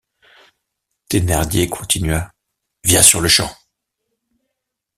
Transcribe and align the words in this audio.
Thénardier 1.09 1.69
continua: 1.69 2.31
—«Viens 2.83 3.03
sur-le-champ... 3.03 3.55